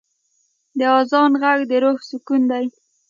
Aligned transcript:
د 0.77 0.79
آذان 0.99 1.31
ږغ 1.41 1.59
د 1.69 1.71
روح 1.83 1.97
سکون 2.09 2.41
دی. 2.51 2.65